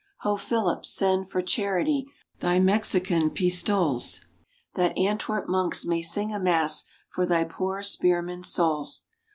Ho! 0.21 0.35
Philip, 0.35 0.83
send, 0.83 1.29
for 1.29 1.43
charity, 1.43 2.07
thy 2.39 2.59
Mexican 2.59 3.29
pistoies, 3.29 4.21
That 4.73 4.97
Antwerp 4.97 5.47
monks 5.47 5.85
may 5.85 6.01
sing 6.01 6.33
a 6.33 6.39
mass 6.39 6.85
for 7.11 7.23
thy 7.27 7.43
poor 7.43 7.83
spear 7.83 8.23
men's 8.23 8.47
souls. 8.47 9.03